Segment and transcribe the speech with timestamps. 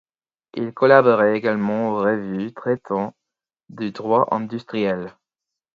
[0.55, 3.13] Il collaborait également aux revues traitant
[3.69, 5.15] du droit industriel.